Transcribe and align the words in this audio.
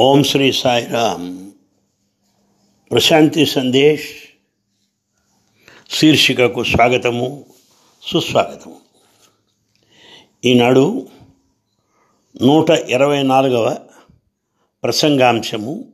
ఓం 0.00 0.24
శ్రీ 0.24 0.52
సాయిరామ్. 0.52 1.50
ప్రశాంతి 2.90 3.46
సందేశ్. 3.46 4.08
శీర్షికకు 5.90 6.64
స్వాగతము 6.64 7.46
సుస్వాగతము. 8.02 8.80
ఈనాడు 10.44 11.08
నూట 12.42 12.70
ఇరవై 12.70 13.22
నాలుగవ 13.22 13.88
ప్రసంగాంశము. 14.82 15.92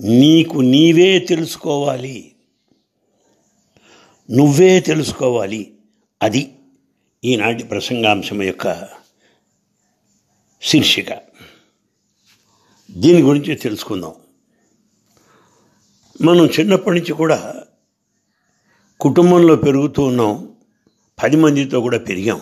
నీకు 0.00 0.58
నీవే 0.58 1.18
తెలుసుకోవాలి. 1.18 2.34
నువ్వే 4.30 4.80
తెలుసుకోవాలి. 4.80 5.74
అది 6.22 6.54
ఈనాటి 7.24 7.64
ప్రసంగాంశం 7.64 8.42
యొక్క 8.42 8.88
శీర్షిక. 10.62 11.31
దీని 12.92 13.22
గురించి 13.22 13.54
తెలుసుకుందాం. 13.54 14.14
మనం 16.20 16.46
చిన్నప్పటి 16.46 16.98
నుంచి 16.98 17.12
కూడా 17.12 17.64
కుటుంబంలో 19.00 19.56
పెరుగుతూ 19.56 20.02
ఉన్నాం. 20.02 20.54
పది 21.22 21.36
మందితో 21.36 21.80
కూడా 21.80 21.98
పెరిగాం. 21.98 22.40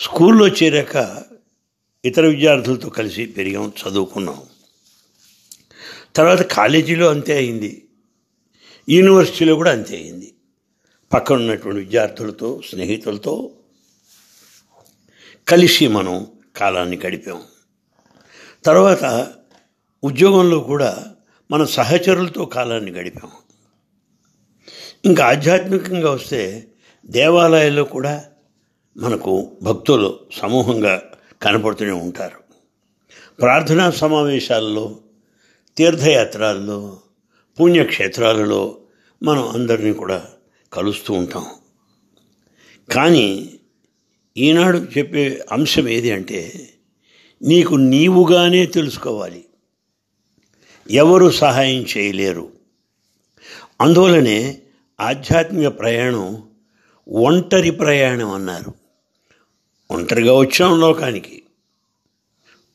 స్కూల్లో 0.00 0.48
చేరాక 0.48 1.22
ఇతర 2.04 2.26
విద్యార్థులతో 2.26 2.90
కలిసి 2.90 3.26
పెరిగాం 3.26 3.72
చదువుకున్నాం. 3.82 4.42
తర్వాత 6.16 6.42
కాలేజీలో 6.42 7.10
అంతే 7.10 7.36
అయింది. 7.36 7.88
యూనివర్సిటీలో 8.88 9.54
కూడా 9.54 9.72
అంతే 9.72 9.96
అయింది. 9.96 10.34
పక్కన 11.12 11.36
ఉన్నటువంటి 11.36 11.80
విద్యార్థులతో 11.80 12.62
స్నేహితులతో 12.70 13.50
కలిసి 15.48 15.88
మనం 15.88 16.26
కాలాన్ని 16.56 17.00
గడిపాం. 17.06 17.42
తర్వాత 18.64 19.32
ఉద్యోగంలో 20.04 20.60
కూడా 20.60 21.06
మన 21.50 21.64
సహచరులతో 21.64 22.44
కాలాన్ని 22.44 22.90
గడిపాం. 22.90 23.30
ఇంకా 25.04 25.26
ఆధ్యాత్మికంగా 25.26 26.10
వస్తే 26.10 26.68
దేవాలయాల్లో 27.06 27.84
కూడా 27.84 28.24
మనకు 28.96 29.56
భక్తులు 29.62 30.20
సమూహంగా 30.36 31.02
కనపడుతూనే 31.42 31.90
ఉంటారు. 31.90 32.40
ప్రార్థనా 33.40 33.90
సమావేశాల్లో 33.90 34.98
తీర్థయాత్రల్లో 35.76 36.98
పుణ్యక్షేత్రాలలో 37.60 38.78
మనం 39.22 39.48
అందరినీ 39.48 39.92
కూడా 39.92 40.26
కలుస్తూ 40.72 41.14
ఉంటాం. 41.14 41.46
కానీ 42.92 43.54
ఈనాడు 44.36 44.78
చెప్పే 44.78 45.44
అంశం 45.52 45.88
ఏది 45.88 46.10
అంటే 46.10 46.68
నీకు 47.42 47.74
నీవుగానే 47.74 48.66
తెలుసుకోవాలి. 48.66 49.44
ఎవరు 50.90 51.30
సహాయం 51.30 51.86
చేయలేరు. 51.96 52.52
అందువలనే 53.80 54.62
ఆధ్యాత్మిక 55.00 55.68
ప్రయాణం 55.68 56.42
ఒంటరి 57.08 57.70
ప్రయాణం 57.70 58.30
అన్నారు. 58.30 58.74
ఒంటరిగా 59.90 60.34
వచ్చాం 60.34 60.80
లోకానికి. 60.80 61.42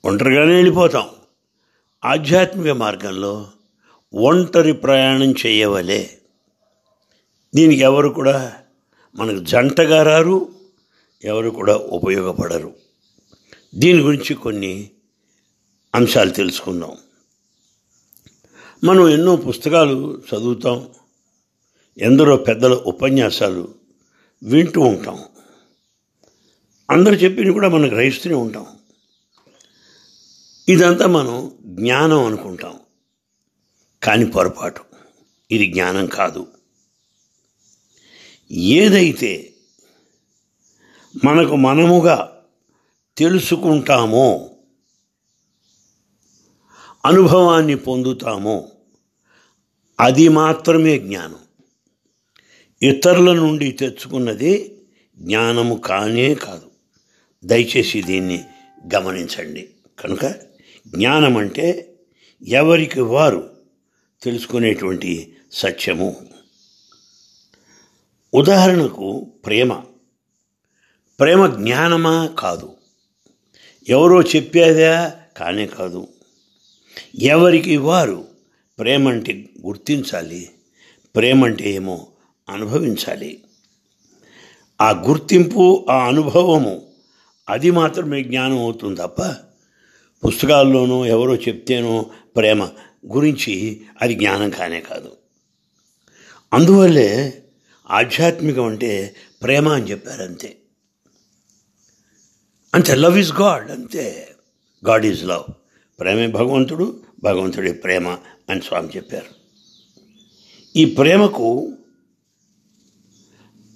ఒంటరిగానే 0.06 0.56
వెళ్ళిపోతాం. 0.56 1.10
ఆధ్యాత్మిక 2.06 2.72
మార్గంలో 2.72 3.48
ఒంటరి 4.14 4.74
ప్రయాణం 4.74 5.34
చేయవలే. 5.46 6.18
దీనికి 7.56 7.82
ఎవరు 7.82 8.10
కూడా 8.10 8.54
మనకు 9.16 9.44
జంటగా 9.44 10.04
రారు 10.04 10.50
ఎవరు 11.24 11.50
కూడా 11.50 11.76
ఉపయోగపడరు. 11.76 12.81
దీని 13.76 14.02
గురించి 14.02 14.36
కొన్ని 14.36 14.90
అంశాలు 15.96 16.30
తెలుసుకుందాం. 16.30 16.98
మనం 18.84 19.10
ఎన్నో 19.10 19.36
పుస్తకాలు 19.36 20.24
చదువుతాం 20.36 20.90
ఎందరో 21.98 22.38
పెద్దల 22.38 22.74
ఉపన్యాసాలు 22.74 23.74
వింటూ 24.44 24.82
ఉంటాం. 24.82 25.24
అందరు 26.92 27.14
చెప్పినవి 27.14 27.54
కూడా 27.54 27.70
మనం 27.70 27.88
గ్రహిస్తూనే 27.88 28.36
ఉంటాం. 28.36 28.68
ఇదంతా 30.70 31.08
మనం 31.08 31.52
జ్ఞానం 31.62 32.26
అనుకుంటాం. 32.26 32.80
కానీ 34.04 34.26
పొరపాటు. 34.26 34.82
ఇది 35.52 35.72
జ్ఞానం 35.72 36.06
కాదు. 36.06 36.48
ఏదైతే 38.52 39.54
మనకు 41.26 41.56
మనముగా 41.56 42.41
తెలుసుకుంటామో 43.18 44.50
అనుభవాన్ని 47.06 47.76
పొందుతామో 47.76 48.70
అది 50.00 50.30
మాత్రమే 50.30 51.00
జ్ఞానం. 51.00 51.36
ఇతరుల 52.82 53.34
నుండి 53.34 53.72
తెచ్చుకున్నది 53.72 54.82
జ్ఞానము 55.18 55.76
కానే 55.76 56.36
కాదు. 56.36 56.72
దయచేసి 57.46 58.02
దీన్ని 58.02 58.44
గమనించండి. 58.96 59.70
కనుక 60.00 60.26
జ్ఞానం 60.88 61.38
అంటే 61.38 61.96
ఎవరికి 62.48 63.02
వారు 63.02 63.58
తెలుసుకునేటువంటి 64.22 65.38
సత్యము. 65.52 66.28
ఉదాహరణకు 68.34 69.34
ప్రేమ. 69.46 69.82
ప్రేమ 71.20 71.48
జ్ఞానమా 71.48 72.30
కాదు. 72.40 72.78
ఎవరో 73.90 74.22
చెప్పేదా 74.22 75.14
కానే 75.38 75.68
కాదు. 75.68 76.08
ఎవరికి 77.20 77.78
వారు 77.78 78.28
ప్రేమ 78.80 79.10
అంటే 79.10 79.50
గుర్తించాలి 79.66 80.50
ప్రేమ 81.16 81.46
అంటే 81.46 81.72
ఏమో 81.72 82.08
అనుభవించాలి. 82.50 83.44
ఆ 84.82 84.92
గుర్తింపు 84.92 85.86
ఆ 85.90 86.08
అనుభవము 86.08 86.82
అది 87.50 87.72
మాత్రమే 87.72 88.24
జ్ఞానం 88.24 88.60
అవుతుంది 88.60 89.02
తప్ప 89.02 89.22
పుస్తకాల్లోనూ 90.28 91.06
ఎవరో 91.06 91.36
చెప్తేనో 91.36 92.06
ప్రేమ 92.36 92.66
గురించి 93.14 93.82
అది 94.02 94.16
జ్ఞానం 94.16 94.50
కానే 94.50 94.80
కాదు. 94.80 95.18
అందువల్లే 96.54 97.44
ఆధ్యాత్మికం 97.92 98.66
అంటే 98.66 99.16
ప్రేమ 99.44 99.70
అని 99.70 99.92
చెప్పారంతే. 99.92 100.56
అంతే 102.74 102.96
లవ్ 102.96 103.18
ఈజ్ 103.18 103.34
గాడ్ 103.34 103.72
అంతే. 103.72 104.36
గాడ్ 104.88 105.06
ఈజ్ 105.06 105.26
లవ్ 105.26 105.54
ప్రేమే 106.00 106.28
భగవంతుడు 106.28 107.04
భగవంతుడి 107.24 107.74
ప్రేమ 107.74 108.08
అని 108.50 108.62
స్వామి 108.62 108.90
చెప్పారు. 108.96 109.26
ఈ 110.76 110.86
ప్రేమకు 110.86 111.78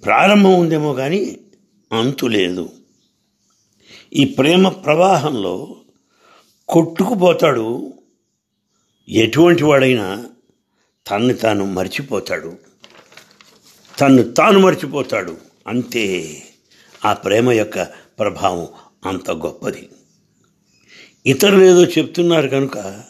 ప్రారంభం 0.04 0.60
ఉందేమో 0.60 0.94
కానీ 0.94 1.38
అంతు 1.92 2.26
లేదు. 2.26 2.70
ఈ 4.12 4.24
ప్రేమ 4.24 4.68
ప్రవాహంలో 4.68 5.76
కొట్టుకుపోతాడు. 6.68 7.92
ఎటువంటి 9.08 9.64
వాడైనా 9.64 10.26
తన్ని 11.06 11.34
తాను 11.34 11.64
మర్చిపోతాడు. 11.64 12.56
తన్ను 14.00 14.22
తాను 14.22 14.58
మర్చిపోతాడు. 14.58 15.36
అంతే. 15.66 16.42
ఆ 17.04 17.12
ప్రేమ 17.12 17.52
యొక్క 17.52 17.82
ప్రభావం 18.18 18.68
అంత 19.04 19.30
గొప్పది. 19.30 19.88
ఇతరులు 21.26 21.62
ఏదో 21.62 21.84
చెప్తున్నారు 21.84 22.48
కనుక 22.48 23.02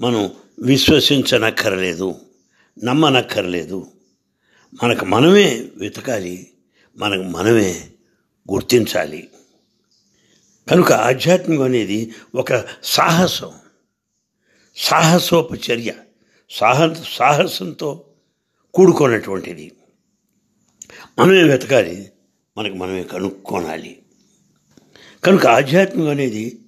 మనం 0.00 0.30
విశ్వసించనక్కర్లేదు 0.62 2.20
నమ్మనక్కర్లేదు. 2.84 3.86
మనకు 4.82 5.04
మనమే 5.04 5.68
వెతకాలి 5.76 6.50
మనకు 6.96 7.22
మనమే 7.22 7.90
గుర్తించాలి. 8.52 9.28
కనుక 10.70 10.92
ఆధ్యాత్మికం 10.92 11.62
అనేది 11.62 12.14
ఒక 12.34 12.64
సాహసం 12.84 13.52
సాహసోపచర్య 14.76 15.94
సాహ 16.50 16.92
సాహసంతో 16.92 18.04
కూడుకున్నటువంటిది. 18.74 19.72
మనమే 21.18 21.42
వెతకాలి 21.42 22.10
మనకు 22.58 22.74
మనమే 22.74 23.04
కనుక్కోనాలి. 23.04 24.02
కనుక 25.26 25.46
ఆధ్యాత్మికం 25.46 26.08
అనేది 26.08 26.58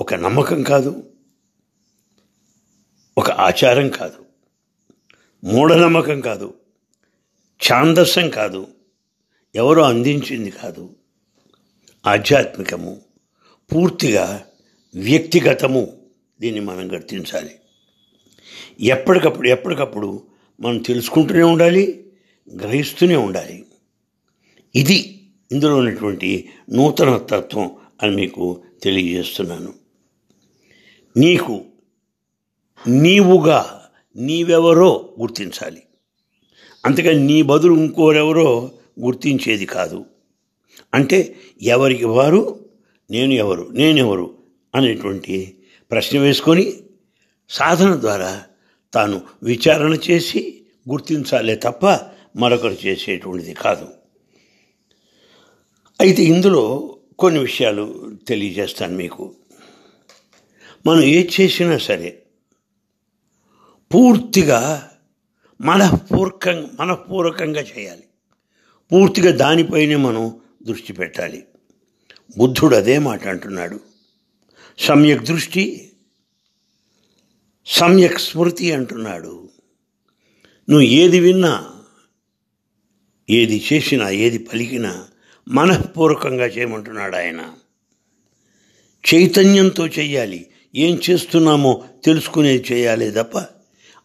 ఒక 0.00 0.14
నమ్మకం 0.14 0.62
కాదు 0.62 1.10
ఒక 3.18 3.30
ఆచారం 3.30 3.88
కాదు 3.88 4.24
మూఢనమ్మకం 5.44 6.20
కాదు 6.20 6.54
ఛాందస్సం 7.60 8.30
కాదు 8.30 8.66
ఎవరో 9.54 9.82
అందించింది 9.82 10.50
కాదు. 10.50 10.96
ఆధ్యాత్మికము 12.06 13.00
పూర్తిగా 13.72 14.44
వ్యక్తిగతము 14.94 15.98
దీన్ని 16.40 16.60
మనం 16.60 16.92
గుర్తించాలి. 16.92 17.54
ఎప్పటికప్పుడు 18.80 19.48
ఎప్పటికప్పుడు 19.48 20.26
మనం 20.60 20.78
తెలుసుకుంటూనే 20.78 21.42
ఉండాలి 21.42 22.10
గ్రహిస్తూనే 22.56 23.16
ఉండాలి. 23.16 23.66
ఇది 24.74 25.28
ఇందులో 25.52 25.76
ఉన్నటువంటి 25.76 26.50
నూతన 26.72 27.16
తత్వం 27.16 27.76
అని 28.02 28.16
మీకు 28.16 28.62
తెలియజేస్తున్నాను. 28.82 29.74
నీకు 31.16 31.64
నీవుగా 32.88 33.88
నీవెవరో 34.16 35.14
గుర్తించాలి. 35.20 35.82
అంతేకాని 36.84 37.20
నీ 37.20 37.42
బదులు 37.42 37.74
ఇంకోరెవరో 37.74 38.70
గుర్తించేది 39.00 39.66
కాదు. 39.66 40.04
అంటే 40.94 41.36
ఎవరికి 41.62 42.04
వారు? 42.04 42.68
నేను 43.10 43.32
ఎవరు? 43.32 43.68
నేనెవరు? 43.72 44.38
అనేటువంటి 44.74 45.58
ప్రశ్న 45.90 46.18
వేసుకొని 46.18 46.72
సాధన 47.48 48.00
ద్వారా 48.00 48.44
తాను 48.94 49.20
విచారణ 49.42 49.98
చేసి 50.10 50.62
గుర్తించాలే 50.90 51.56
తప్ప 51.56 51.86
మరొకరు 52.36 52.76
చేసేటువంటిది 52.86 53.54
కాదు. 53.54 53.88
అయితే 56.00 56.22
ఇందులో 56.22 56.95
కొన్ని 57.18 57.40
విషయాలు 57.40 58.16
తెలియజేస్తాను 58.28 58.96
మీకు. 58.96 59.34
మనం 60.86 61.02
ఏది 61.02 61.30
చేసినా 61.40 61.78
సరే 61.78 62.22
పూర్తిగా 63.94 64.90
మనపూర్వకంగా 65.60 66.70
మనపూర్వకంగా 66.80 67.60
చేయాలి. 67.60 68.04
పూర్తిగా 68.92 69.36
దానిపైనే 69.36 69.96
మనం 69.96 70.40
దృష్టి 70.62 70.92
పెట్టాలి. 70.92 71.44
బుద్ధుడు 72.38 72.76
అదే 72.76 72.98
మాట 72.98 73.26
అంటున్నాడు. 73.26 73.80
సమ్యక్ 74.78 75.22
దృష్టి 75.22 75.92
సమ్యక్ 77.66 78.20
స్మృతి 78.20 78.72
అంటున్నాడు. 78.72 79.48
నువ్వు 80.70 80.80
ఏది 80.80 81.20
విన్నా 81.20 81.72
ఏది 83.30 83.64
చేసినా 83.72 84.10
ఏది 84.10 84.38
పలికినా 84.38 85.08
మనఃపూర్వకంగా 85.48 86.46
చేయమంటున్నాడు 86.46 87.16
ఆయన. 87.16 87.52
చైతన్యంతో 89.14 89.86
చేయాలి 89.86 90.46
ఏం 90.74 90.98
చేస్తున్నామో 91.10 91.84
తెలుసుకునేది 92.04 92.72
చేయాలి 92.72 93.10
తప్ప 93.10 93.38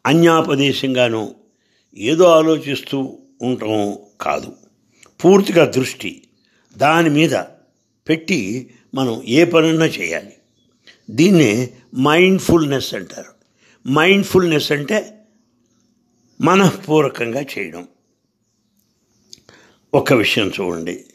అన్యాపదేశంగానో 0.05 1.35
ఏదో 1.97 2.23
ఆలోచిస్తూ 2.23 3.17
ఉండటం 3.41 3.97
కాదు. 4.21 4.55
పూర్తిగా 5.25 5.65
దృష్టి 5.65 6.27
దాని 6.77 7.09
మీద 7.09 7.35
పెట్టి 8.09 8.69
మనం 8.95 9.23
ఏ 9.23 9.45
పనన్నా 9.45 9.85
చేయాలి. 9.85 10.33
దీన్నే 11.09 11.73
మైండ్ఫుల్నెస్ 11.99 12.93
అంటారు. 12.93 13.33
మైండ్ఫుల్నెస్ 13.89 14.71
అంటే 14.71 15.25
మనఃపూర్వకంగా 16.41 17.41
చేయడం. 17.41 17.87
ఒక 19.93 20.13
విషయం 20.13 20.51
చూడండి. 20.59 21.05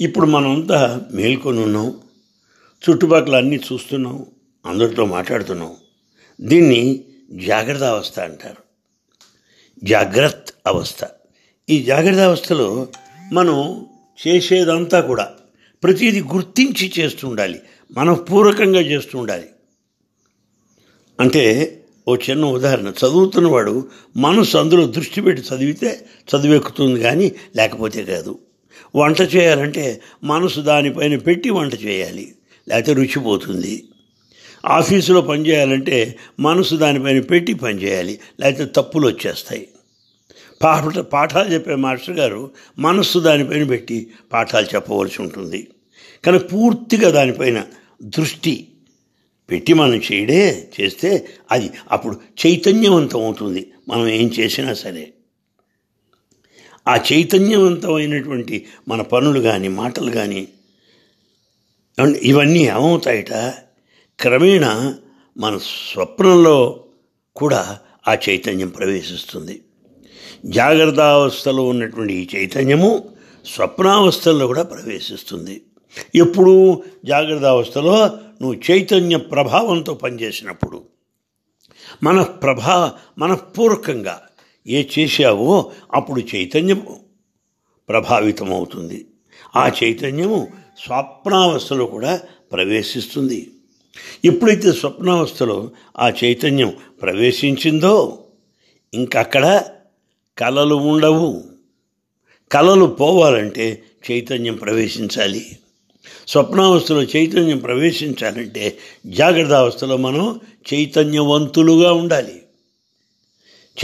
ఇప్పుడు 0.00 0.26
మనమంతా 0.26 1.00
మేల్కొని 1.12 1.62
ఉన్నాం. 1.62 2.00
చుట్టుపక్కల 2.90 3.36
అన్నీ 3.36 3.56
చూస్తున్నాం. 3.56 4.26
అందరితో 4.66 5.04
మాట్లాడుతున్నాం. 5.04 5.76
దీన్ని 6.40 7.04
జాగ్రత్త 7.30 7.84
అవస్థ 7.84 8.20
అంటారు. 8.20 8.62
జాగ్రత్త 9.84 10.52
అవస్థ. 10.66 10.96
ఈ 11.70 11.82
జాగ్రత్త 11.82 12.20
అవస్థలో 12.20 12.88
మనం 13.32 13.86
చేసేదంతా 14.26 15.00
కూడా 15.00 15.34
ప్రతిదీ 15.82 16.20
గుర్తించి 16.22 16.92
చేస్తూ 16.98 17.28
ఉండాలి 17.28 17.62
మనపూర్వకంగా 17.92 18.80
చేస్తూ 18.80 19.18
ఉండాలి 19.18 19.48
అంటే 21.20 21.74
ఓ 22.08 22.16
చిన్న 22.16 22.44
ఉదాహరణ. 22.44 22.88
చదువుతున్నవాడు 22.88 23.88
మనసు 24.16 24.58
అందులో 24.58 24.86
దృష్టి 24.86 25.20
పెట్టి 25.20 25.54
చదివితే 25.54 26.06
చదివెక్కుతుంది 26.30 27.00
కానీ 27.00 27.32
లేకపోతే 27.56 28.04
కాదు. 28.04 28.38
వంట 28.96 29.20
చేయాలంటే 29.20 30.00
మనసు 30.24 30.60
దానిపైన 30.60 31.16
పెట్టి 31.16 31.50
వంట 31.50 31.74
చేయాలి 31.84 32.34
లేకపోతే 32.68 32.92
రుచిపోతుంది. 32.92 33.84
ఆఫీసులో 34.66 35.20
పనిచేయాలంటే 35.20 36.18
మనసు 36.40 36.74
దానిపైన 36.74 37.20
పెట్టి 37.20 37.54
పనిచేయాలి 37.54 38.18
లేకపోతే 38.40 38.70
తప్పులు 38.76 39.06
వచ్చేస్తాయి. 39.06 39.68
పాఠ 40.62 40.82
పాఠాలు 40.98 41.48
చెప్పే 41.54 41.74
మాస్టర్ 41.74 42.16
గారు 42.16 42.50
మనస్సు 42.78 43.18
దానిపైన 43.18 43.64
పెట్టి 43.64 44.06
పాఠాలు 44.32 44.66
చెప్పవలసి 44.74 45.22
ఉంటుంది. 45.22 45.68
కానీ 46.26 46.38
పూర్తిగా 46.38 47.10
దానిపైన 47.10 47.64
దృష్టి 48.02 48.68
పెట్టి 49.50 49.72
మనం 49.74 49.94
చేయడే 49.94 50.68
చేస్తే 50.80 51.28
అది 51.52 51.70
అప్పుడు 51.90 52.20
చైతన్యవంతం 52.46 53.24
అవుతుంది. 53.24 53.72
మనం 53.88 54.08
ఏం 54.08 54.28
చేసినా 54.28 54.74
సరే. 54.74 55.12
ఆ 56.88 56.96
చైతన్యవంతమైనటువంటి 57.12 58.66
మన 58.88 59.02
పనులు 59.02 59.40
కానీ 59.40 59.68
మాటలు 59.68 60.10
కానీ 60.10 60.48
ఇవన్నీ 62.22 62.58
ఏమవుతాయట? 62.58 63.32
క్రమేణా 64.20 64.94
మన 65.38 65.58
స్వప్నంలో 65.58 66.84
కూడా 67.36 67.78
ఆ 68.08 68.14
చైతన్యం 68.14 68.68
ప్రవేశిస్తుంది. 68.68 69.60
జాగ్రత్తావస్థలో 70.44 71.66
ఉన్నటువంటి 71.66 72.14
ఈ 72.14 72.28
చైతన్యము 72.36 73.08
స్వప్నావస్థల్లో 73.44 74.46
కూడా 74.46 74.62
ప్రవేశిస్తుంది. 74.62 75.62
ఎప్పుడు 76.14 76.82
జాగ్రత్త 77.04 77.44
అవస్థలో 77.44 78.06
నువ్వు 78.42 78.60
చైతన్య 78.70 79.16
ప్రభావంతో 79.16 79.94
పనిచేసినప్పుడు 79.94 80.82
మన 82.02 82.22
ప్రభా 82.22 82.94
మనపూర్వకంగా 83.18 84.22
ఏ 84.68 84.84
చేశావో 84.98 85.72
అప్పుడు 85.94 86.22
చైతన్యం 86.34 86.86
ప్రభావితమవుతుంది. 87.88 89.06
ఆ 89.56 89.70
చైతన్యము 89.84 90.48
స్వప్నావస్థలో 90.84 91.86
కూడా 91.86 92.20
ప్రవేశిస్తుంది. 92.52 93.50
ఎప్పుడైతే 94.24 94.72
స్వప్నావస్థలో 94.72 95.70
ఆ 95.98 96.08
చైతన్యం 96.08 96.72
ప్రవేశించిందో 97.02 98.24
ఇంకక్కడ 98.94 99.64
కలలు 100.38 100.74
ఉండవు. 100.74 101.44
కలలు 102.52 102.86
పోవాలంటే 102.86 103.82
చైతన్యం 104.10 104.54
ప్రవేశించాలి. 104.54 105.58
స్వప్నావస్థలో 106.28 107.02
చైతన్యం 107.02 107.58
ప్రవేశించాలంటే 107.58 108.78
జాగ్రత్త 109.06 109.52
అవస్థలో 109.52 109.96
మనం 109.96 110.40
చైతన్యవంతులుగా 110.74 111.92
ఉండాలి. 111.92 112.42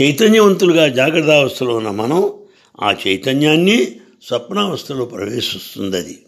చైతన్యవంతులుగా 0.01 0.87
జాగ్రత్త 0.87 1.29
అవస్థలో 1.29 1.75
ఉన్న 1.75 1.89
మనం 1.89 2.33
ఆ 2.81 2.95
చైతన్యాన్ని 3.07 3.95
స్వప్నావస్థలో 4.23 5.05
ప్రవేశిస్తుంది 5.05 5.97
అది 5.97 6.19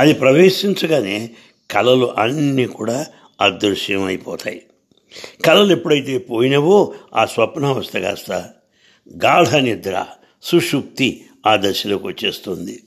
అది 0.00 0.14
ప్రవేశించగానే 0.14 1.30
కళలు 1.70 2.06
అన్నీ 2.06 2.66
కూడా 2.66 3.06
అదృశ్యమైపోతాయి. 3.40 4.62
కళలు 5.44 5.72
ఎప్పుడైతే 5.72 6.18
పోయినవో 6.18 6.94
ఆ 7.14 7.24
స్వప్నావస్థ 7.24 7.96
కాస్త 7.96 8.50
గాఢ 9.24 9.56
నిద్ర 9.56 10.06
సుషుప్తి 10.42 11.24
ఆ 11.46 11.56
దశలోకి 11.56 12.06
వచ్చేస్తుంది. 12.06 12.82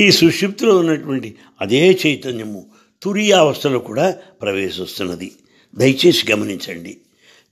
ఈ 0.00 0.10
సుషుప్తిలో 0.10 0.76
ఉన్నటువంటి 0.76 1.34
అదే 1.60 1.98
చైతన్యము 2.06 2.66
తురియావస్థలో 3.02 3.78
కూడా 3.78 4.10
ప్రవేశిస్తున్నది. 4.42 5.32
దయచేసి 5.74 6.32
గమనించండి. 6.32 6.96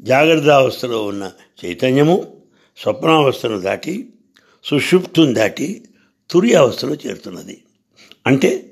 జాగ్రత్త 0.02 0.48
అవస్థలో 0.48 1.04
ఉన్న 1.04 1.32
చైతన్యము 1.64 2.36
స్వప్నావస్థను 2.78 3.60
దాటి 3.60 4.08
సుషుప్తుని 4.64 5.34
దాటి 5.34 5.82
తురి 6.30 6.54
అవస్థలో 6.54 6.94
చేరుతున్నది. 6.94 7.62
అంటే 8.26 8.70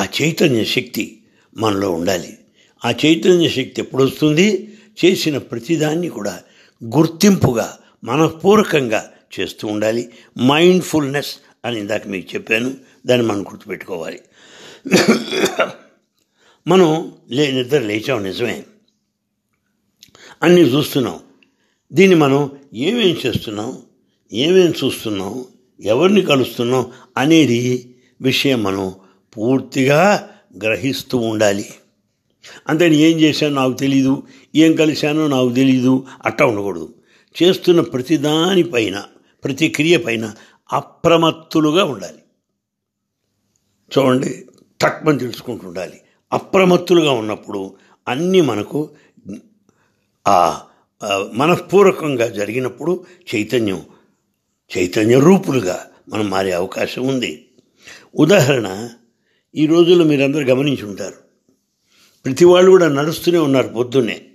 ఆ 0.00 0.06
చైతన్య 0.22 0.64
శక్తి 0.64 1.22
మనలో 1.56 1.92
ఉండాలి. 1.92 2.38
ఆ 2.84 2.90
చైతన్య 2.90 3.48
శక్తి 3.48 3.74
ఎప్పుడు 3.78 4.04
వస్తుంది 4.04 4.76
చేసిన 5.04 5.38
ప్రతిదాన్ని 5.38 6.08
కూడా 6.08 6.40
గుర్తింపుగా 6.84 7.78
మనపూర్వకంగా 8.04 9.10
చేస్తూ 9.40 9.68
ఉండాలి. 9.68 10.12
మైండ్ఫుల్నెస్ 10.40 11.36
అని 11.64 11.80
ఇందాక 11.80 12.06
మీకు 12.06 12.34
చెప్పాను. 12.34 12.74
దాన్ని 13.06 13.26
మనం 13.26 13.42
గుర్తుపెట్టుకోవాలి. 13.42 14.20
మనం 16.66 17.12
లే 17.30 17.52
నిద్ర 17.52 17.78
లేచాం 17.78 18.22
నిజమే. 18.22 18.62
అన్నీ 20.42 20.60
చూస్తున్నాం. 20.60 21.18
దీన్ని 21.92 22.16
మనం 22.16 22.50
ఏమేం 22.74 23.16
చేస్తున్నాం? 23.26 23.78
ఏమేం 24.32 24.72
చూస్తున్నాం? 24.84 25.44
ఎవరిని 25.80 26.22
కలుస్తున్నాం? 26.22 26.92
అనేది 27.16 27.94
విషయం 28.20 28.62
మనం 28.62 28.92
పూర్తిగా 29.36 30.30
గ్రహిస్తూ 30.64 31.18
ఉండాలి. 31.18 31.66
అంతేని 32.68 32.96
ఏం 32.96 33.20
చేశానో 33.20 33.54
నాకు 33.54 33.72
తెలీదు 33.72 34.22
ఏం 34.54 34.76
కలిశానో 34.76 35.26
నాకు 35.26 35.52
తెలీదు 35.52 36.06
అట్టా 36.24 36.46
ఉండకూడదు. 36.46 36.94
చేస్తున్న 37.42 37.80
ప్రతిదానిపైన 37.80 39.04
ప్రతి 39.44 39.68
క్రియ 39.68 39.96
పైన 39.96 40.34
అప్రమత్తులుగా 40.72 41.84
ఉండాలి. 41.84 42.18
చూడండి 43.98 44.46
తక్కువ 44.80 45.18
తెలుసుకుంటూ 45.18 45.68
ఉండాలి. 45.68 46.00
అప్రమత్తులుగా 46.32 47.10
ఉన్నప్పుడు 47.10 47.76
అన్నీ 48.08 48.40
మనకు 48.40 48.90
ఆ 50.26 50.62
మనఃపూర్వకంగా 51.32 52.28
జరిగినప్పుడు 52.28 53.06
చైతన్యం 53.34 53.82
చైతన్య 54.78 55.20
రూపులుగా 55.20 55.86
మనం 56.08 56.30
మారే 56.30 56.52
అవకాశం 56.52 57.08
ఉంది. 57.08 57.48
ఉదాహరణ 58.14 58.88
ఈ 59.54 59.66
రోజుల్లో 59.66 60.04
మీరందరూ 60.04 60.44
గమనించి 60.44 60.84
ఉంటారు. 60.84 61.14
ప్రతి 62.24 62.44
వాళ్ళు 62.44 62.70
కూడా 62.70 62.88
నడుస్తూనే 62.88 63.38
ఉన్నారు 63.38 63.68
పొద్దున్నే. 63.68 64.26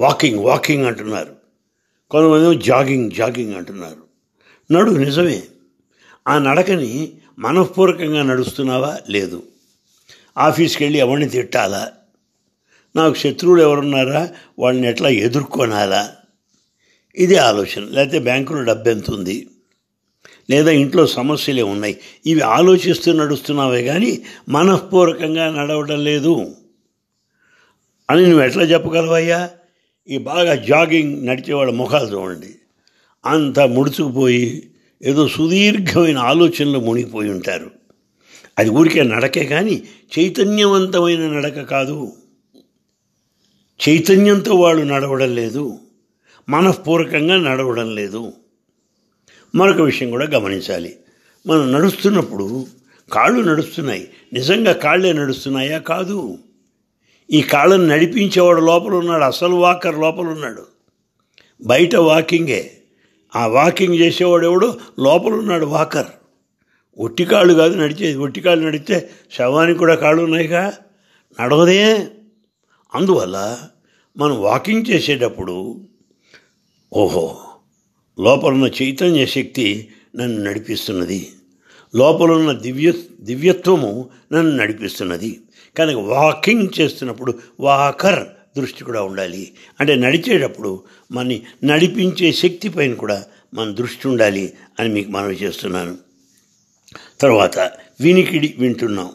వాకింగ్ 0.00 0.38
వాకింగ్ 0.38 0.86
అంటున్నారు. 0.86 1.36
కొంతమంది 2.10 2.62
జాగింగ్ 2.62 3.10
జాగింగ్ 3.10 3.54
అంటున్నారు. 3.54 4.02
నడు 4.72 4.90
నిజమే. 4.90 5.42
ఆ 6.28 6.38
నడకని 6.38 7.12
మనఃపూర్వకంగా 7.38 8.22
నడుస్తున్నావా? 8.22 8.98
లేదు. 9.10 9.42
ఆఫీస్కి 10.38 10.84
వెళ్ళి 10.84 10.98
ఎవరిని 10.98 11.28
తిట్టాలా? 11.28 11.92
నాకు 12.96 13.14
శత్రువులు 13.14 13.62
ఎవరున్నారా? 13.62 14.28
వాళ్ళని 14.58 14.88
ఎట్లా 14.88 15.08
ఎదుర్కొనాలా? 15.08 16.12
ఇది 17.16 17.36
ఆలోచన. 17.36 17.84
లేకపోతే 17.90 18.18
బ్యాంకులో 18.18 18.62
డబ్బు 18.62 18.88
ఎంత 18.88 19.10
ఉంది? 19.10 19.48
లేదా 20.50 20.70
ఇంట్లో 20.70 21.06
సమస్యలే 21.06 21.62
ఉన్నాయి? 21.62 21.96
ఇవి 22.26 22.40
ఆలోచిస్తూ 22.40 23.12
నడుస్తున్నావే 23.12 23.82
కానీ 23.82 24.22
మనఃపూర్వకంగా 24.48 25.62
నడవడం 25.62 26.04
లేదు. 26.04 26.56
అని 28.10 28.22
నువ్వు 28.22 28.42
ఎట్లా 28.42 28.62
చెప్పగలవయ్యా? 28.62 29.50
ఈ 30.08 30.18
బాగా 30.18 30.54
జాగింగ్ 30.54 31.26
నడిచేవాళ్ళ 31.26 31.72
ముఖాలు 31.72 32.16
చూడండి. 32.16 32.54
అంత 33.26 33.60
ముడుచుకుపోయి 33.60 34.70
ఏదో 35.02 35.28
సుదీర్ఘమైన 35.28 36.18
ఆలోచనలో 36.18 36.80
మునిగిపోయి 36.80 37.30
ఉంటారు. 37.30 37.70
అది 38.58 38.70
ఊరికే 38.70 39.02
నడకే 39.02 39.44
కానీ 39.44 39.82
చైతన్యవంతమైన 40.18 41.20
నడక 41.20 41.62
కాదు. 41.62 42.12
చైతన్యంతో 43.88 44.54
వాళ్ళు 44.54 44.82
నడవడం 44.82 45.34
లేదు. 45.34 45.78
మనఃపూర్వకంగా 46.48 47.36
నడవడం 47.36 47.94
లేదు. 47.94 48.32
మరొక 49.54 49.80
విషయం 49.80 50.10
కూడా 50.10 50.26
గమనించాలి. 50.26 50.96
మనం 51.46 51.72
నడుస్తున్నప్పుడు 51.72 52.66
కాళ్ళు 53.12 53.40
నడుస్తున్నాయి. 53.40 54.08
నిజంగా 54.32 54.72
కాళ్ళే 54.72 55.12
నడుస్తున్నాయా? 55.12 55.78
కాదు. 55.78 56.38
ఈ 57.30 57.42
కాళ్ళను 57.42 57.86
నడిపించేవాడు 57.86 58.60
లోపల 58.60 58.94
ఉన్నాడు. 58.94 59.24
అసలు 59.24 59.54
వాకర్ 59.54 59.98
లోపల 59.98 60.26
ఉన్నాడు. 60.26 60.66
బయట 61.64 61.96
వాకింగే. 61.96 62.70
ఆ 63.36 63.46
వాకింగ్ 63.46 63.94
చేసేవాడు 63.94 64.46
ఎవడో? 64.46 64.76
లోపల 65.00 65.32
ఉన్నాడు 65.32 65.66
వాకర్. 65.66 66.06
ఒట్టి 66.98 67.24
కాళ్ళు 67.24 67.54
కాదు 67.54 67.74
నడిచేది. 67.74 68.18
ఒట్టి 68.18 68.40
కాళ్ళు 68.40 68.66
నడిస్తే 68.66 69.10
శవానికి 69.32 69.78
కూడా 69.78 69.94
కాళ్ళు 69.94 70.22
ఉన్నాయిగా. 70.22 70.72
నడవదే. 71.42 72.08
అందువల్ల 72.94 73.58
మనం 74.16 74.42
వాకింగ్ 74.42 74.84
చేసేటప్పుడు 74.90 75.80
ఓహో 76.92 77.40
లోపల 78.20 78.52
ఉన్న 78.52 78.70
చైతన్య 78.82 79.26
శక్తి 79.26 79.88
నన్ను 80.16 80.42
నడిపిస్తున్నది. 80.42 81.32
లోపల 81.94 82.30
ఉన్న 82.30 82.52
దివ్య 82.52 82.92
దివ్యత్వము 83.20 84.10
నన్ను 84.32 84.56
నడిపిస్తున్నది. 84.56 85.40
కనుక 85.76 85.96
వాకింగ్ 85.96 86.68
చేస్తున్నప్పుడు 86.80 87.38
వాకర్ 87.60 88.26
దృష్టి 88.58 88.84
కూడా 88.84 89.02
ఉండాలి. 89.02 89.52
అంటే 89.80 89.94
నడిచేటప్పుడు 89.94 90.82
మనని 91.12 91.42
నడిపించే 91.64 92.32
శక్తి 92.32 92.68
పైన 92.68 92.94
కూడా 92.94 93.24
మన 93.54 93.70
దృష్టి 93.70 94.08
ఉండాలి 94.08 94.52
అని 94.80 94.88
మీకు 94.88 95.10
మనవి 95.10 95.34
చేస్తున్నాను. 95.34 95.98
తర్వాత 97.20 97.58
వినికిడి 98.00 98.54
వింటున్నాం. 98.58 99.10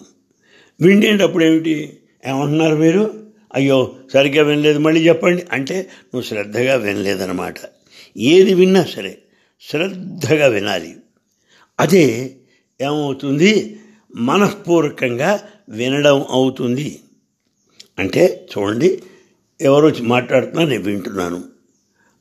విండేటప్పుడు 0.81 1.43
ఏమిటి? 1.43 1.99
ఏమంటున్నారు 2.27 2.75
మీరు? 2.75 3.20
అయ్యో 3.55 3.95
సరిగ్గా 4.13 4.43
వినలేదు 4.43 4.79
మళ్ళీ 4.79 5.07
చెప్పండి. 5.07 5.43
అంటే 5.51 5.75
నువ్వు 5.79 6.21
శ్రద్ధగా 6.21 6.75
వినలేదన్నమాట. 6.75 7.55
ఏది 8.17 8.53
విన్నా 8.53 8.83
సరే 8.83 9.17
శ్రద్ధగా 9.69 10.47
వినాలి. 10.47 10.95
అదే 11.79 12.35
ఏమవుతుంది? 12.81 13.79
మనఃపూర్వకంగా 14.15 15.39
వినడం 15.69 16.25
అవుతుంది. 16.29 16.99
అంటే 17.99 18.47
చూడండి 18.57 19.03
ఎవరో 19.61 19.91
మాట్లాడుతున్నా 20.01 20.63
నేను 20.63 20.83
వింటున్నాను. 20.83 21.43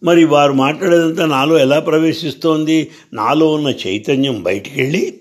మరి 0.02 0.24
వారు 0.24 0.52
మాట్లాడేదంతా 0.52 1.26
నాలో 1.26 1.58
ఎలా 1.58 1.80
ప్రవేశిస్తోంది? 1.80 2.90
నాలో 3.12 3.52
ఉన్న 3.52 3.68
చైతన్యం 3.68 4.42
బయటికి 4.42 4.82
వెళ్ళి 4.82 5.20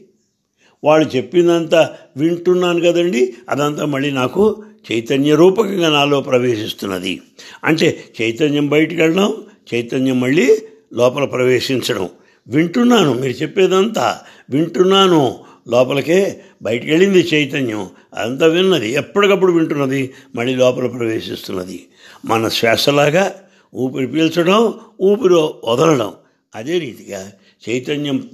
వాళ్ళు 0.84 1.16
చెప్పిందంతా 1.16 1.98
వింటున్నాను 2.18 2.80
కదండి 2.80 3.34
అదంతా 3.50 3.86
మళ్ళీ 3.86 4.12
నాకు 4.12 4.63
చైతన్య 4.91 5.36
రూపకంగా 5.36 5.89
నాలో 5.89 6.21
ప్రవేశిస్తున్నది. 6.21 7.21
అంటే 7.63 8.03
చైతన్యం 8.21 8.69
బయటికి 8.69 9.01
వెళ్ళడం 9.01 9.36
చైతన్యం 9.74 10.19
మళ్ళీ 10.19 10.62
లోపల 10.93 11.25
ప్రవేశించడం. 11.25 12.09
వింటున్నాను 12.48 13.13
మీరు 13.13 13.33
చెప్పేదంతా 13.33 14.19
వింటున్నాను. 14.50 15.39
లోపలికే 15.69 16.39
బయటికి 16.62 16.91
వెళ్ళింది 16.91 17.19
చైతన్యం. 17.33 17.89
అదంతా 18.13 18.45
విన్నది. 18.45 18.91
ఎప్పటికప్పుడు 18.91 19.51
వింటున్నది 19.51 20.13
మళ్ళీ 20.36 20.55
లోపల 20.55 20.88
ప్రవేశిస్తున్నది. 20.88 21.86
మన 22.25 22.48
శ్వాసలాగా 22.48 23.36
ఊపిరి 23.75 24.07
పీల్చడం 24.07 24.74
ఊపిరి 25.01 25.33
వదలడం. 25.63 26.12
అదే 26.55 26.79
రీతిగా 26.79 27.31
చైతన్యం 27.69 28.29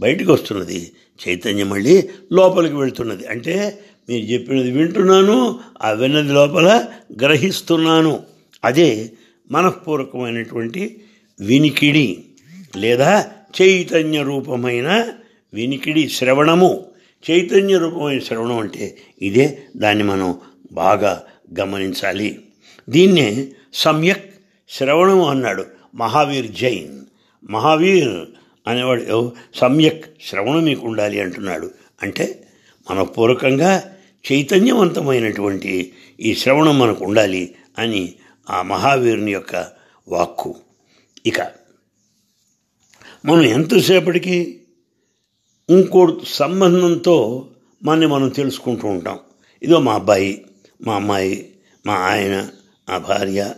బయటకు 0.00 0.32
వస్తున్నది 0.32 0.92
చైతన్యం 1.28 1.70
మళ్ళీ 1.70 2.08
లోపలికి 2.32 2.74
వెళ్తున్నది. 2.74 3.26
అంటే 3.26 3.78
మీరు 4.08 4.24
చెప్పినది 4.24 4.70
వింటున్నాను 4.70 5.60
ఆ 5.82 5.90
విన్నది 5.90 6.32
లోపల 6.32 6.86
గ్రహిస్తున్నాను. 7.22 8.22
అదే 8.64 9.12
మనఃపూర్వకమైనటువంటి 9.50 11.00
వినికిడి 11.40 12.24
లేదా 12.76 13.30
చైతన్య 13.62 14.22
రూపమైన 14.22 15.08
వినికిడి 15.54 16.08
శ్రవణము. 16.08 16.84
చైతన్య 17.30 17.78
రూపమైన 17.78 18.18
శ్రవణం 18.18 18.58
అంటే 18.58 18.96
ఇదే 19.22 19.58
దాన్ని 19.76 20.04
మనం 20.04 20.34
బాగా 20.72 21.22
గమనించాలి. 21.60 22.40
దీన్నే 22.88 23.48
సమ్యక్ 23.74 24.34
శ్రవణము 24.70 25.28
అన్నాడు 25.28 25.66
మహావీర్ 25.94 26.46
జైన్. 26.46 27.04
మహావీర్ 27.50 28.26
అనేవాడు 28.66 29.32
సమ్యక్ 29.54 30.06
శ్రవణం 30.28 30.64
మీకు 30.64 30.86
ఉండాలి 30.86 31.20
అంటున్నాడు. 31.20 31.70
అంటే 32.02 32.42
మనపూర్వకంగా 32.90 33.95
చైతన్యవంతమైనటువంటి 34.32 35.92
ఈ 36.20 36.34
శ్రవణం 36.34 36.78
మనకు 36.78 37.04
ఉండాలి 37.04 37.54
అని 37.78 38.14
ఆ 38.50 38.62
మహావీరుని 38.62 39.32
యొక్క 39.32 39.66
వాక్కు. 40.08 40.54
ఇక 41.26 41.40
మనం 43.26 43.42
ఎంతసేపటికి 43.42 44.60
ఇంకో 45.70 46.20
సంబంధంతో 46.26 47.46
మనని 47.82 48.06
మనం 48.06 48.28
తెలుసుకుంటూ 48.28 48.88
ఉంటాం. 48.88 49.18
ఇదో 49.62 49.80
మా 49.80 49.94
అబ్బాయి 49.94 50.44
మా 50.86 50.94
అమ్మాయి 50.94 51.52
మా 51.86 51.94
ఆయన 51.94 52.48
నా 52.88 52.98
భార్య 52.98 53.54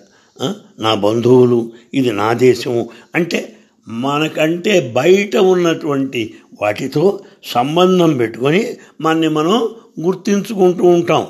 నా 0.80 0.94
బంధువులు 0.94 1.72
ఇది 1.94 2.12
నా 2.12 2.32
దేశము 2.32 2.90
అంటే 3.14 3.57
మనకంటే 3.88 4.92
బయట 4.96 5.36
ఉన్నటువంటి 5.36 6.34
వాటితో 6.62 7.24
సంబంధం 7.44 8.16
పెట్టుకొని 8.16 8.76
మనని 9.00 9.28
మనం 9.28 9.68
గుర్తించుకుంటూ 10.00 10.84
ఉంటాం. 10.84 11.26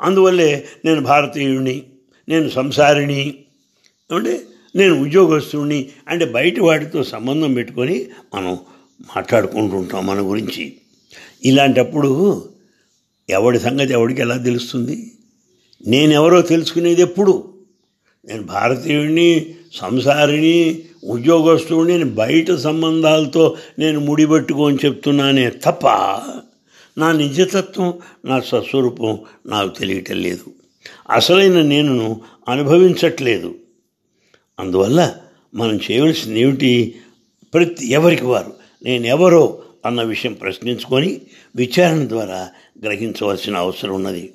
అందువల్లే 0.00 0.64
నేను 0.84 1.00
భారతీయుడిని 1.00 1.82
నేను 2.28 2.48
సంసారిణి 2.48 3.34
అంటే 4.14 4.40
నేను 4.76 5.02
ఉద్యోగస్తుడిని 5.02 5.88
అంటే 6.08 6.24
బయట 6.24 6.60
వాటితో 6.60 7.04
సంబంధం 7.04 7.54
పెట్టుకొని 7.54 8.06
మనం 8.34 8.58
మాట్లాడుకుంటుంటాం 9.16 10.06
మన 10.06 10.18
గురించి. 10.18 10.76
ఇలాంటప్పుడు 11.44 12.44
ఎవడి 13.30 13.60
సంగతి 13.60 13.92
ఎవడికి 13.92 14.20
ఎలా 14.20 14.36
తెలుస్తుంది? 14.36 15.12
నేనెవరో 15.86 16.42
తెలుసుకునేది 16.42 17.02
ఎప్పుడు? 17.02 17.54
నేను 18.24 18.42
భారతీయుడిని 18.42 19.54
సంసారిని 19.74 20.84
ఉద్యోగస్తుడిని 21.04 21.98
నేను 21.98 22.10
బయట 22.10 22.52
సంబంధాలతో 22.52 23.56
నేను 23.78 24.00
ముడిపెట్టుకొని 24.00 24.78
చెప్తున్నానే 24.84 25.50
తప్ప 25.50 25.86
నా 26.98 27.12
నిజతత్వం 27.12 27.94
నా 28.24 28.40
స్వస్వరూపం 28.40 29.18
నాకు 29.46 29.78
తెలియటం 29.78 30.16
లేదు. 30.16 30.44
అసలైన 31.10 31.62
నేను 31.62 32.20
అనుభవించట్లేదు. 32.48 33.54
అందువల్ల 34.58 35.14
మనం 35.54 35.80
చేయవలసింది 35.90 36.40
ఏమిటి 36.40 36.94
ప్రతి 37.54 37.92
ఎవరికి 37.92 38.24
వారు 38.24 38.52
నేను 38.82 39.06
ఎవరో 39.06 39.62
అన్న 39.86 40.02
విషయం 40.02 40.32
ప్రశ్నించుకొని 40.32 41.20
విచారణ 41.56 42.08
ద్వారా 42.08 42.48
గ్రహించవలసిన 42.82 43.56
అవసరం 43.56 43.94
ఉన్నది. 43.94 44.32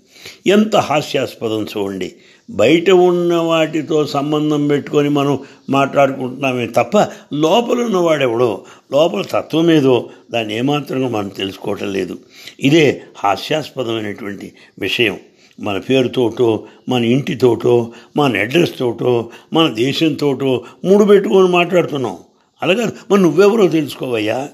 ఎంత 0.48 0.76
హాస్యాస్పదం 0.76 1.64
చూడండి. 1.64 2.16
బయట 2.50 2.90
ఉన్న 2.90 3.36
వాటితో 3.36 4.06
సంబంధం 4.06 4.68
పెట్టుకొని 4.68 5.10
మనం 5.10 5.40
మాట్లాడుకుంటున్నామే 5.70 6.68
తప్ప 6.68 6.98
లోపల 7.34 7.82
ఉన్నవాడెవడో 7.82 8.64
లోపల 8.92 9.22
తత్వం 9.22 9.72
ఏదో 9.72 10.10
దాన్ని 10.32 10.58
ఏమాత్రంగా 10.58 11.08
మనం 11.08 11.28
తెలుసుకోవటం 11.28 11.94
లేదు. 11.94 12.20
ఇదే 12.60 13.02
హాస్యాస్పదమైనటువంటి 13.18 14.54
విషయం. 14.80 15.20
మన 15.60 15.78
పేరుతోటో 15.78 16.64
మన 16.90 17.06
ఇంటితోటో 17.06 17.92
మన 18.18 18.40
అడ్రస్ 18.40 18.78
తోటో 18.80 19.30
మన 19.54 19.74
దేశంతోటో 19.74 20.64
మూడు 20.86 21.04
పెట్టుకొని 21.04 21.48
మాట్లాడుతున్నాం. 21.48 22.18
అలాగే 22.62 22.86
మరి 23.12 23.22
నువ్వెవరో 23.22 23.68
తెలుసుకోవయ్యా? 23.68 24.50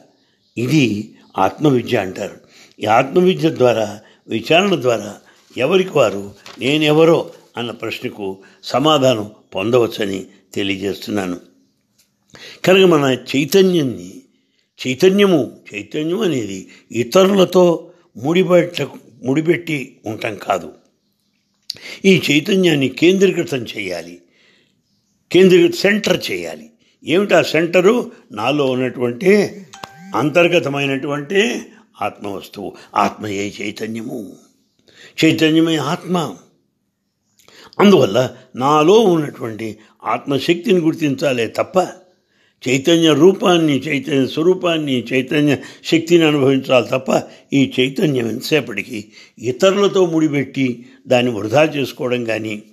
ఇది 0.58 1.14
ఆత్మవిద్య 1.38 1.98
అంటారు. 1.98 2.38
ఈ 2.82 2.86
ఆత్మవిద్య 2.86 3.50
ద్వారా 3.50 4.00
విచారణ 4.28 4.82
ద్వారా 4.82 5.16
ఎవరికి 5.58 5.98
వారు? 5.98 6.32
నేనెవరో? 6.60 7.30
అన్న 7.58 7.72
ప్రశ్నకు 7.72 8.38
సమాధానం 8.64 9.32
పొందవచ్చని 9.56 10.26
తెలియజేస్తున్నాను. 10.54 11.40
కనుక 12.66 12.90
మన 12.90 13.18
చైతన్యాన్ని 13.36 14.22
చైతన్యము 14.88 15.60
చైతన్యం 15.74 16.20
అనేది 16.20 16.70
ఇతరులతో 16.92 17.92
ముడిపెట్ట 18.18 18.82
ముడిపెట్టి 19.24 20.00
ఉండటం 20.06 20.36
కాదు. 20.36 20.74
ఈ 22.06 22.22
చైతన్యాన్ని 22.32 22.90
కేంద్రీకృతం 22.90 23.66
చేయాలి. 23.78 24.22
కేంద్రీకృత 25.32 25.76
సెంటర్ 25.76 26.32
చేయాలి. 26.32 26.70
ఏమిటి 27.04 27.34
ఆ 27.34 27.42
సెంటరు? 27.42 28.12
నాలో 28.32 28.66
ఉన్నటువంటి 28.66 29.66
అంతర్గతమైనటువంటి 30.16 31.62
ఆత్మ 32.02 32.28
వస్తువు 32.28 32.76
ఆత్మయే 32.96 33.54
చైతన్యము. 33.62 34.36
చైతన్యమే 35.26 35.78
ఆత్మ. 35.78 36.36
అందువల్ల 37.84 38.30
నాలో 38.56 38.94
ఉన్నటువంటి 38.94 39.78
ఆత్మశక్తిని 40.06 40.80
గుర్తించాలే 40.80 41.48
తప్ప 41.48 41.78
చైతన్య 42.64 43.14
రూపాన్ని 43.14 43.78
చైతన్య 43.80 44.28
స్వరూపాన్ని 44.28 45.06
చైతన్య 45.14 45.58
శక్తిని 45.86 46.24
అనుభవించాలి 46.24 46.88
తప్ప 46.88 47.22
ఈ 47.54 47.74
చైతన్యం 47.80 48.30
ఎంతసేపటికి 48.30 49.06
ఇతరులతో 49.40 50.06
ముడిపెట్టి 50.06 50.86
దాన్ని 51.08 51.32
వృధా 51.32 51.64
చేసుకోవడం 51.64 52.24
కానీ 52.24 52.64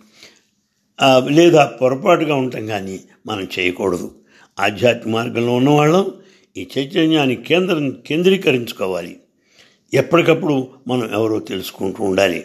లేదా 1.30 1.64
పొరపాటుగా 1.64 2.34
ఉండటం 2.34 2.66
కానీ 2.66 3.00
మనం 3.26 3.48
చేయకూడదు. 3.58 4.10
ఆధ్యాత్మిక 4.60 5.14
మార్గంలో 5.16 5.52
ఉన్నవాళ్ళం 5.54 6.04
ఈ 6.56 6.66
చైతన్యాన్ని 6.78 7.36
కేంద్రం 7.36 7.90
కేంద్రీకరించుకోవాలి. 8.06 9.16
ఎప్పటికప్పుడు 9.94 10.68
మనం 10.88 11.10
ఎవరో 11.12 11.38
తెలుసుకుంటూ 11.38 12.04
ఉండాలి. 12.04 12.44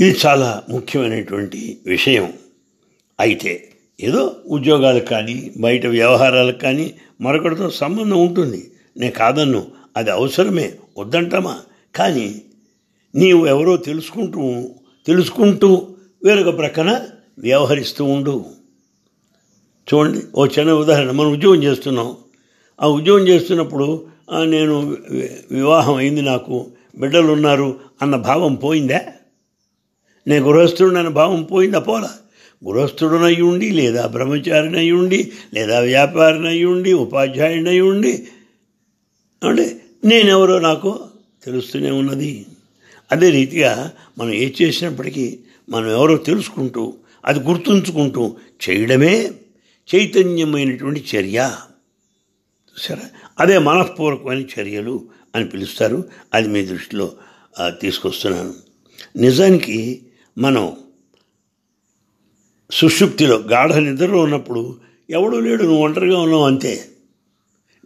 ఇది 0.00 0.18
చాలా 0.26 0.62
ముఖ్యమైనటువంటి 0.70 1.78
విషయం. 1.86 2.32
అయితే 3.20 3.52
ఏదో 4.00 4.36
ఉద్యోగాలకు 4.46 5.06
కానీ 5.06 5.52
బయట 5.60 5.86
వ్యవహారాలకు 5.86 6.58
కానీ 6.58 6.94
మరొకటితో 7.20 7.70
సంబంధం 7.70 8.26
ఉంటుంది. 8.26 8.70
నేను 8.96 9.12
కాదన్ను 9.12 9.66
అది 9.96 10.10
అవసరమే 10.10 10.72
వద్దంటామా? 10.98 11.60
కానీ 11.94 12.42
నీవు 13.14 13.46
ఎవరో 13.46 13.76
తెలుసుకుంటూ 13.76 14.70
తెలుసుకుంటూ 15.06 15.88
వేరొక 16.24 16.58
ప్రక్కన 16.58 17.00
వ్యవహరిస్తూ 17.38 18.04
ఉండు. 18.04 18.44
చూడండి 19.88 20.20
ఓ 20.34 20.46
చిన్న 20.46 20.72
ఉదాహరణ. 20.72 21.10
మనం 21.10 21.32
ఉద్యోగం 21.32 21.62
చేస్తున్నాం. 21.62 22.16
ఆ 22.82 22.86
ఉద్యోగం 22.88 23.28
చేస్తున్నప్పుడు 23.28 24.06
నేను 24.44 24.96
వివాహం 25.50 25.94
అయింది 25.94 26.22
నాకు 26.22 26.66
బిడ్డలు 26.98 27.32
ఉన్నారు 27.32 27.80
అన్న 28.02 28.16
భావం 28.16 28.54
పోయిందా? 28.54 29.00
నేను 30.26 30.46
గృహస్థుడు 30.46 31.08
భావం 31.08 31.42
పోయిందా? 31.42 31.78
పోలా. 31.78 32.18
గృహస్థుడనై 32.68 33.40
ఉండి 33.40 33.70
లేదా 33.70 34.06
బ్రహ్మచారినై 34.06 34.90
ఉండి 34.90 35.32
లేదా 35.54 35.80
వ్యాపారినై 35.80 36.64
ఉండి 36.64 36.92
ఉండి 37.80 38.28
అంటే 39.44 39.80
నేనెవరో 40.04 40.58
నాకు 40.58 41.00
తెలుస్తూనే 41.44 41.90
ఉన్నది. 41.90 42.46
అదే 43.12 43.30
రీతిగా 43.30 43.92
మనం 44.18 44.32
ఏ 44.32 44.50
చేసినప్పటికీ 44.62 45.38
మనం 45.68 45.90
ఎవరో 45.90 46.16
తెలుసుకుంటూ 46.16 46.94
అది 47.24 47.40
గుర్తుంచుకుంటూ 47.40 48.36
చేయడమే 48.70 49.32
చైతన్యమైనటువంటి 49.94 51.04
చర్య. 51.16 51.56
సరే 52.78 53.02
అదే 53.40 53.58
మనఃపూర్వకమైన 53.58 54.60
చర్యలు 54.60 55.04
అని 55.34 55.48
పిలుస్తారు. 55.48 56.04
అది 56.34 56.48
మీ 56.48 56.64
దృష్టిలో 56.64 57.12
తీసుకొస్తున్నాను. 57.80 58.54
నిజానికి 59.16 60.02
మనం 60.38 60.76
సుషుప్తిలో 62.70 63.36
గాఢ 63.36 63.72
నిద్రలో 63.72 64.20
ఉన్నప్పుడు 64.20 64.80
ఎవడూ 65.10 65.40
లేడు 65.40 65.62
నువ్వు 65.62 65.84
ఒంటరిగా 65.84 66.18
ఉన్నావు 66.20 66.44
అంతే. 66.44 66.90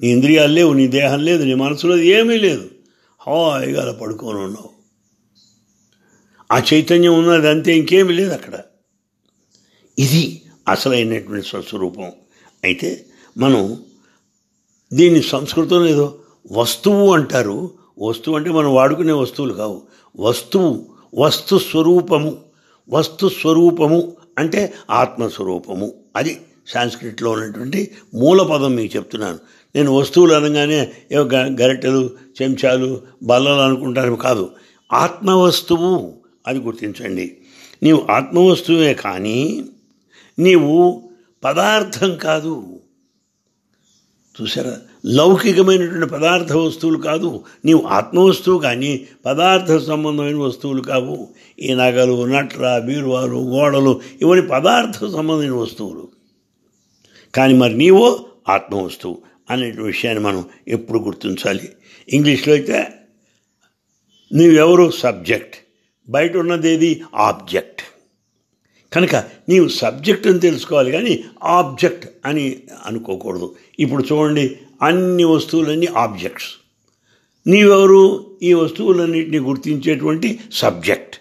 నీ 0.02 0.08
ఇంద్రియాలు 0.08 0.52
లేవు 0.52 0.72
నీ 0.72 0.88
దేహం 0.88 1.24
లేదు 1.24 1.44
నీ 1.44 1.54
మనసులో 1.54 1.96
ఏమీ 1.96 2.36
లేదు. 2.36 2.70
హాయిగా 3.20 3.82
అలా 3.82 3.92
పడుకొని 3.92 4.38
ఉన్నావు. 4.38 4.70
ఆ 6.52 6.62
చైతన్యం 6.74 7.18
ఉన్నది 7.18 7.48
అంతే 7.48 7.78
ఇంకేమీ 7.78 8.12
లేదు 8.12 8.32
అక్కడ. 8.32 8.60
ఇది 9.98 10.42
అసలైనటువంటి 10.68 11.46
స్వస్వరూపం. 11.46 12.12
అయితే 12.64 13.06
మనం 13.38 13.84
దీన్ని 14.92 15.22
సంస్కృతం 15.22 15.84
లేదో 15.84 16.20
వస్తువు 16.52 17.14
అంటారు. 17.14 17.70
వస్తువు 17.98 18.36
అంటే 18.36 18.50
మనం 18.50 18.74
వాడుకునే 18.74 19.12
వస్తువులు 19.12 19.54
కావు. 19.54 19.82
వస్తువు 20.16 20.97
వస్తు 21.14 21.58
స్వరూపము. 21.58 22.36
వస్తు 22.90 23.28
స్వరూపము 23.28 24.12
అంటే 24.38 24.74
ఆత్మస్వరూపము. 24.90 25.92
అది 26.16 26.40
సాంస్క్రిట్లో 26.66 27.30
ఉన్నటువంటి 27.30 27.90
మూల 28.14 28.42
పదం 28.42 28.74
మీకు 28.74 28.96
చెప్తున్నాను. 28.96 29.38
నేను 29.74 29.92
వస్తువులు 29.92 30.34
అనగానే 30.34 30.92
ఏవో 31.12 31.24
గరిటెలు 31.34 32.10
చెంచాలు 32.42 33.00
బల్లలు 33.22 33.60
అనుకుంటాను 33.60 34.16
కాదు. 34.16 34.50
ఆత్మవస్తువు 34.92 36.12
అది 36.46 36.58
గుర్తించండి. 36.58 37.36
నీవు 37.82 38.06
ఆత్మవస్తువే 38.10 38.94
కానీ 38.94 39.64
నీవు 40.38 41.02
పదార్థం 41.44 42.16
కాదు. 42.16 42.80
చూసారా 44.42 44.78
లౌకికమైనటువంటి 45.06 46.06
పదార్థ 46.06 46.52
వస్తువులు 46.52 46.98
కాదు. 46.98 47.44
నీవు 47.64 47.82
ఆత్మవస్తువు 47.86 48.58
కానీ 48.58 49.06
పదార్థ 49.26 49.84
సంబంధమైన 49.86 50.36
వస్తువులు 50.36 50.82
కావు. 50.82 51.28
ఈ 51.60 51.74
నగలు 51.74 52.24
నట్ర 52.24 52.82
బీరువాలు 52.86 53.36
గోడలు 53.36 54.00
ఇవన్నీ 54.20 54.46
పదార్థ 54.46 54.98
సంబంధమైన 54.98 55.52
వస్తువులు. 55.52 56.08
కానీ 57.34 57.54
మరి 57.54 57.74
నీవో 57.74 58.24
ఆత్మవస్తువు 58.48 59.18
అనే 59.50 59.70
విషయాన్ని 59.70 60.24
మనం 60.24 60.44
ఎప్పుడు 60.68 60.98
గుర్తించాలి. 60.98 61.68
ఇంగ్లీష్లో 62.08 62.54
అయితే 62.54 62.88
నీవెవరు? 64.32 64.90
సబ్జెక్ట్. 64.90 65.56
బయట 66.08 66.36
ఉన్నది 66.36 66.70
ఏది 66.70 67.02
ఆబ్జెక్ట్. 67.14 67.82
కనుక 68.92 69.14
నీవు 69.48 69.68
సబ్జెక్ట్ 69.68 70.26
అని 70.26 70.38
తెలుసుకోవాలి 70.38 70.92
కానీ 70.92 71.24
ఆబ్జెక్ట్ 71.44 72.08
అని 72.26 72.62
అనుకోకూడదు. 72.86 73.54
ఇప్పుడు 73.78 74.04
చూడండి 74.12 74.56
అన్ని 74.82 75.24
వస్తువులన్నీ 75.24 75.86
ఆబ్జెక్ట్స్. 75.86 76.48
నీవెవరు? 77.46 78.36
ఈ 78.42 78.52
వస్తువులన్నింటినీ 78.52 79.38
గుర్తించేటువంటి 79.38 80.40
సబ్జెక్ట్. 80.52 81.20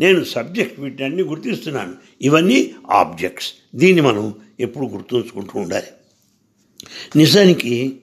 నేను 0.00 0.24
సబ్జెక్ట్ 0.24 0.80
వీటిని 0.80 1.22
గుర్తిస్తున్నాను. 1.22 1.92
ఇవన్నీ 2.22 2.74
ఆబ్జెక్ట్స్. 2.90 3.54
దీన్ని 3.74 4.02
మనం 4.02 4.34
ఎప్పుడు 4.60 4.86
గుర్తుంచుకుంటూ 4.86 5.60
ఉండాలి. 5.60 5.86
నిజానికి 7.16 7.96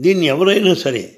దీన్ని 0.00 0.26
ఎవరైనా 0.26 0.74
సరే 0.74 1.16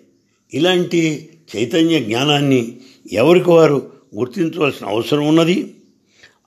ఇలాంటి 0.55 1.29
చైతన్య 1.57 2.01
జ్ఞానాన్ని 2.01 2.81
ఎవరికి 3.13 3.51
వారు 3.51 3.93
గుర్తించవలసిన 4.17 4.87
అవసరం 4.87 5.29
ఉన్నది? 5.29 5.75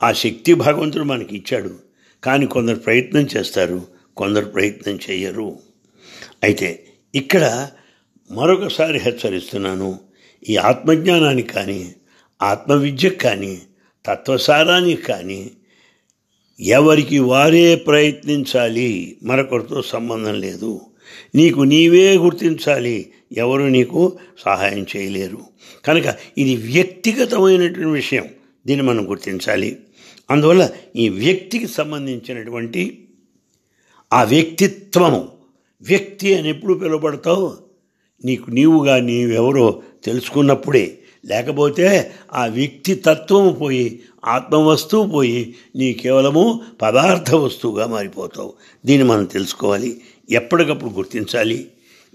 ఆ 0.03 0.11
శక్తి 0.11 0.53
భగవంతుడు 0.53 1.03
మనకి 1.03 1.37
ఇచ్చాడు. 1.37 1.75
కానీ 2.23 2.45
కొందరు 2.45 2.75
ప్రయత్నం 2.75 3.27
చేస్తారు 3.37 3.81
కొందరు 4.17 4.45
ప్రయత్నం 4.45 4.99
చేయరు. 5.09 5.59
అయితే 6.43 6.85
ఇక్కడ 7.15 7.69
మరొకసారి 8.31 8.99
హెచ్చరిస్తున్నాను. 8.99 9.99
ఈ 10.49 10.57
ఆత్మజ్ఞానానికి 10.57 11.49
కానీ 11.49 11.95
ఆత్మవిద్యకు 12.41 13.15
కానీ 13.15 13.61
తత్వసారానికి 14.05 15.01
కానీ 15.01 15.51
ఎవరికి 16.59 17.19
వారే 17.19 17.75
ప్రయత్నించాలి 17.75 19.17
మరొకరితో 19.23 19.81
సంబంధం 19.81 20.41
లేదు. 20.41 20.81
నీకు 21.35 21.61
నీవే 21.61 22.17
గుర్తించాలి 22.17 23.11
ఎవరు 23.37 23.63
నీకు 23.63 24.19
సహాయం 24.45 24.85
చేయలేరు. 24.97 25.39
కనుక 25.85 26.15
ఇది 26.37 26.55
వ్యక్తిగతమైనటువంటి 26.55 27.91
విషయం 27.91 28.27
దీన్ని 28.67 28.87
మనం 28.87 29.09
గుర్తించాలి. 29.09 29.79
అందువల్ల 30.31 30.69
ఈ 30.95 31.09
వ్యక్తికి 31.09 31.67
సంబంధించినటువంటి 31.67 33.07
ఆ 34.13 34.23
వ్యక్తిత్వము 34.23 35.32
వ్యక్తి 35.87 36.35
అని 36.35 36.49
ఎప్పుడు 36.49 36.73
పిలువబడతావు? 36.73 37.57
నీకు 38.25 38.51
నీవుగా 38.51 38.99
నీవెవరో 38.99 39.83
తెలుసుకున్నప్పుడే. 40.03 40.97
లేకపోతే 41.25 42.11
ఆ 42.33 42.45
వ్యక్తి 42.45 42.95
తత్వము 42.95 43.51
పోయి 43.51 43.99
ఆత్మవస్తువు 44.25 45.09
పోయి 45.09 45.55
నీ 45.75 45.93
కేవలము 45.93 46.61
పదార్థ 46.81 47.35
వస్తువుగా 47.35 47.87
మారిపోతావు. 47.87 48.53
దీన్ని 48.85 49.07
మనం 49.07 49.25
తెలుసుకోవాలి. 49.25 50.01
ఎప్పటికప్పుడు 50.31 50.91
గుర్తించాలి. 50.91 51.67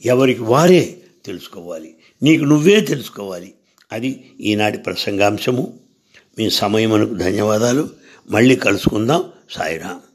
ఎవరికి 0.05 0.43
వారే 0.43 0.99
తెలుసుకోవాలి. 1.25 1.95
నీకు 2.23 2.45
నువ్వే 2.45 2.81
తెలుసుకోవాలి. 2.81 3.53
అది 3.93 4.31
ఈనాటి 4.41 4.79
ప్రసంగాంశము. 4.79 5.79
మీ 6.39 6.51
సమయమునకు 6.51 7.15
ధన్యవాదాలు. 7.15 7.89
మళ్ళీ 8.31 8.57
కలుసుకుందాం. 8.57 9.25
సాయిరామ్. 9.51 10.08